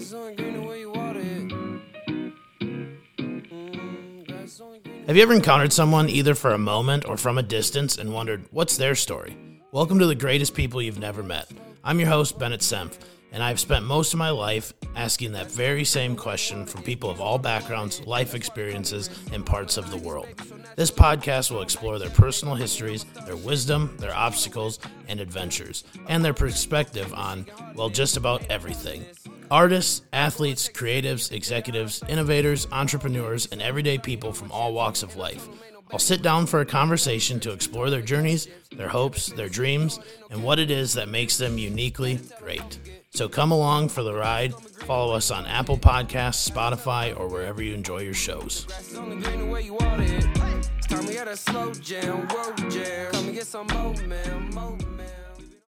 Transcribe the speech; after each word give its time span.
Have 0.00 0.08
you 5.14 5.22
ever 5.22 5.34
encountered 5.34 5.74
someone 5.74 6.08
either 6.08 6.34
for 6.34 6.52
a 6.52 6.58
moment 6.58 7.04
or 7.06 7.18
from 7.18 7.36
a 7.36 7.42
distance 7.42 7.98
and 7.98 8.10
wondered, 8.10 8.46
what's 8.50 8.78
their 8.78 8.94
story? 8.94 9.36
Welcome 9.72 9.98
to 9.98 10.06
the 10.06 10.14
greatest 10.14 10.54
people 10.54 10.80
you've 10.80 10.98
never 10.98 11.22
met. 11.22 11.50
I'm 11.84 12.00
your 12.00 12.08
host, 12.08 12.38
Bennett 12.38 12.62
Senf, 12.62 12.98
and 13.30 13.42
I've 13.42 13.60
spent 13.60 13.84
most 13.84 14.14
of 14.14 14.18
my 14.18 14.30
life 14.30 14.72
asking 14.96 15.32
that 15.32 15.50
very 15.50 15.84
same 15.84 16.16
question 16.16 16.64
from 16.64 16.82
people 16.82 17.10
of 17.10 17.20
all 17.20 17.36
backgrounds, 17.38 18.00
life 18.06 18.34
experiences, 18.34 19.10
and 19.34 19.44
parts 19.44 19.76
of 19.76 19.90
the 19.90 19.98
world. 19.98 20.28
This 20.76 20.90
podcast 20.90 21.50
will 21.50 21.60
explore 21.60 21.98
their 21.98 22.08
personal 22.08 22.54
histories, 22.54 23.04
their 23.26 23.36
wisdom, 23.36 23.94
their 23.98 24.14
obstacles, 24.14 24.78
and 25.08 25.20
adventures, 25.20 25.84
and 26.08 26.24
their 26.24 26.32
perspective 26.32 27.12
on, 27.12 27.44
well, 27.74 27.90
just 27.90 28.16
about 28.16 28.50
everything. 28.50 29.04
Artists, 29.50 30.02
athletes, 30.12 30.68
creatives, 30.68 31.32
executives, 31.32 32.04
innovators, 32.08 32.68
entrepreneurs, 32.70 33.46
and 33.50 33.60
everyday 33.60 33.98
people 33.98 34.32
from 34.32 34.52
all 34.52 34.72
walks 34.72 35.02
of 35.02 35.16
life. 35.16 35.48
I'll 35.92 35.98
sit 35.98 36.22
down 36.22 36.46
for 36.46 36.60
a 36.60 36.64
conversation 36.64 37.40
to 37.40 37.50
explore 37.50 37.90
their 37.90 38.00
journeys, 38.00 38.46
their 38.70 38.88
hopes, 38.88 39.26
their 39.26 39.48
dreams, 39.48 39.98
and 40.30 40.44
what 40.44 40.60
it 40.60 40.70
is 40.70 40.92
that 40.94 41.08
makes 41.08 41.36
them 41.36 41.58
uniquely 41.58 42.20
great. 42.38 42.78
So 43.10 43.28
come 43.28 43.50
along 43.50 43.88
for 43.88 44.04
the 44.04 44.14
ride. 44.14 44.54
Follow 44.54 45.16
us 45.16 45.32
on 45.32 45.46
Apple 45.46 45.78
Podcasts, 45.78 46.48
Spotify, 46.48 47.18
or 47.18 47.26
wherever 47.26 47.60
you 47.60 47.74
enjoy 47.74 48.02
your 48.02 48.14
shows. 48.14 48.68
Slow 51.34 51.72
jam, 51.74 52.28
jam. 52.70 53.12
Come 53.12 53.26
and 53.26 53.34
get 53.34 53.46
some 53.46 53.66
more, 53.68 53.94
man. 54.06 54.50